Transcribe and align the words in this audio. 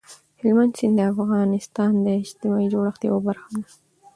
هلمند 0.39 0.71
سیند 0.77 0.95
د 0.97 1.01
افغانستان 1.13 1.91
د 2.01 2.07
اجتماعي 2.23 2.67
جوړښت 2.73 3.01
یوه 3.09 3.21
برخه 3.27 3.49
ده. 3.57 3.65